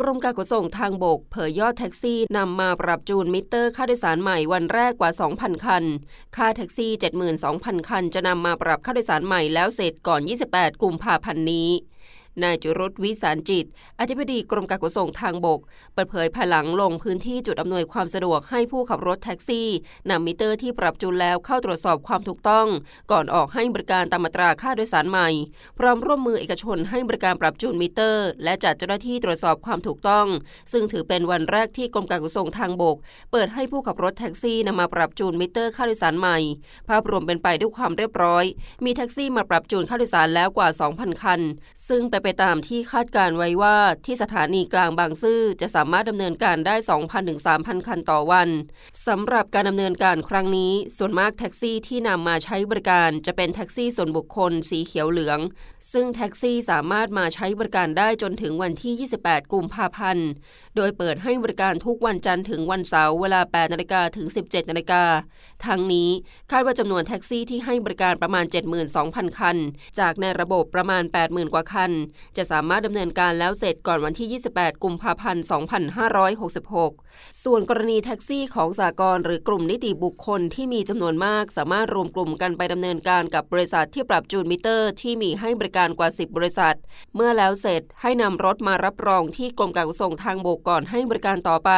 [0.00, 5.84] กรมการขนส่งทางบก เผยยอดแท็กซี่นำมาปรับจูนมิเตอร์ค่าโดยสารใหม่วันแรกกว่า 2,000 คัน
[6.36, 6.90] ค่าแท็กซี่
[7.40, 10.20] 72,000 คัน จะนำมาปรับค่าโดยสารใหม่แล้วเสร็จก่อน
[10.52, 11.70] 28 กุมภาพันธ์นี้
[12.42, 13.66] นายจิรุตม์ วิศาลจิตร
[14.00, 15.60] อธิบดีกรมการขนส่งทางบก
[15.94, 19.68] เปิดเผยภายหลังลงพื้นที่จุดอำนวยความสะดวกให้ผู้ขับรถแท็กซี่
[20.10, 22.66] นำมิเตอร์ที่ปรับจูนแล้วเข้าตรวจสอบความถูกต้อง
[23.10, 25.28] ก่อนออกให้บริการตามมาตราค่าโดยสารใหม่
[25.78, 30.26] พร้อมร่วมมือเอกชนให้บริการปรับจูนมิเตอร์ และจัดเจ้าหน้าที่ตรวจสอบความถูกต้อง
[30.72, 32.96] ซึ่งถือเป็นวันแรกที่กรมการขนส่งทางบก
[33.32, 36.38] เปิดให้ผู้ขับรถแท็กซี่นำมาปรับจูนมิเตอร์ค่าโดยสารใหม่
[36.88, 38.44] ภาพรวมเป็นไปด้วยความเรียบร้อย
[38.84, 41.40] มีแท็กซี่มาปรับจูนค่าโดยสารแล้วกว่า 2,000 คัน
[41.88, 48.48] ซึ่งเป็นไปตามที่คาดการณ์ไว้ว่าที่สถานีกลางบางซื่อจะสามารถดำเนินการได้ 2,000ถึง3,000 คันต่อวัน
[49.06, 55.38] สำหรับการดำเนินการครั้งนี้ ส่วนมากแท็กซี่ที่นำมาใช้บริการจะเป็นแท็กซี่ส่วนบุคคลสีเขียวเหลือง
[55.92, 60.28] ซึ่งแท็กซี่สามารถมาใช้บริการได้จนถึงวันที่ 28 กุมภาพันธ์
[60.76, 65.04] โดยเปิดให้บริการทุกวันจันทร์ถึงวันเสาร์เวลา 8นาฬิกาถึง 17นาฬิกา
[65.66, 66.08] ทั้งนี้
[66.50, 68.44] คาดว่าจำนวนแท็กซี่ที่ให้บริการประมาณ
[68.90, 69.56] 72,000 คัน
[69.98, 71.92] จากในระบบประมาณ 80,000 กว่าคัน
[72.36, 75.44] จะสามารถดำเนินการแล้วเสร็จก่อนวันที่ 28 กุมภาพันธ์
[76.82, 86.76] 2566 ส่วนกรณีแท็กซี่ของสากลหรือกลุ่มนิติบุคคลที่มีจำนวนมาก สามารถรวมกลุ่มกันไปดำเนินการกับบริษัทที่ปรับจูนมิเตอร์ ที่มีให้บริการกว่า 10 บริษัท
[87.14, 91.70] เมื่อแล้วเสร็จให้นำรถมารับรองที่กรมการขนส่งทางบกก่อนให้บริการต่อไป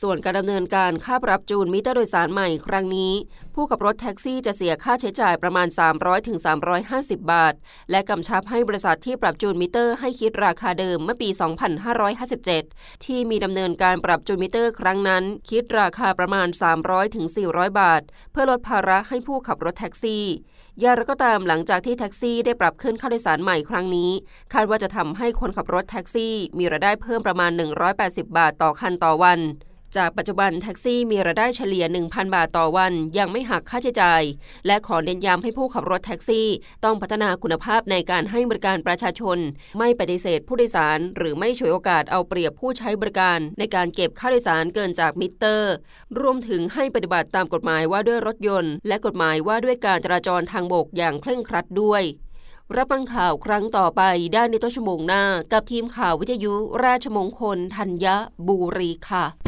[0.00, 3.12] ส่วนการดำเนินการค่าปรับจูนมิเตอร์โดยสารใหม่ครั้งนี้
[3.54, 6.38] ผู้ขับรถแท็กซี่จะเสียค่าใช้จ่ายประมาณ 300ถึง
[6.84, 7.54] 350 บาท
[7.90, 11.28] และกำชับให้บริษัทที่ปรับจูนมิเตอร์ให้คิดราคาเดิมเมื่อปี
[12.56, 16.48] 2557 ที่มีดำเนินการปรับจูนมิเตอร์ครั้งนั้น คิดราคาประมาณ
[16.82, 18.02] 300ถึง400 บาท
[18.32, 20.24] เพื่อลดภาระให้ผู้ขับรถแท็กซี่
[20.80, 24.10] อย่างไรก็ตามหลังจากที่แท็กซี่ได้ปรับขึ้นค่าโดยสารใหม่ครั้งนี้
[24.54, 27.50] คาดว่าจะทำให้คนขับรถแท็กซี่ มีรายได้เพิ่มประมาณ
[27.94, 29.40] 180 บาทต่อคันต่อวัน
[29.96, 34.22] จากปัจจุบันแท็กซี่มีรายได้เฉลี่ย 1,000 บาทต่อวัน ยังไม่หักค่าใช้จ่าย
[34.66, 36.48] และขอเน้นย้ำให้ผู้ขับรถแท็กซี่
[36.84, 39.38] ต้องพัฒนาคุณภาพในการให้บริการประชาชน
[39.78, 45.74] ไม่ปฏิเสธผู้โดยสาร หรือไม่ฉวยโอกาสเอาเปรียบผู้ใช้บริการ ในการเก็บค่าโดยสารเกินจากมิเตอร์
[46.20, 52.04] รวมถึงให้ปฏิบัติตามกฎหมายว่าด้วยรถยนต์ และกฎหมายว่าด้วยการจราจรทางบกอย่างเคร่งครัดด้วย
[52.76, 55.22] รับฟังข่าวครั้งต่อไปได้ในต้นชั่วโมงหน้า
[55.52, 56.52] กับทีมข่าววิทยุ
[56.84, 58.06] ราชมงคลธัญ
[58.46, 59.47] บุรีค่ะ